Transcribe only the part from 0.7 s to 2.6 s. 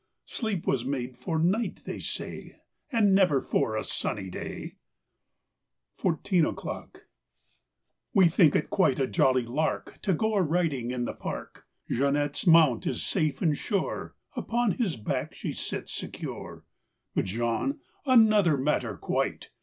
made for night, they say.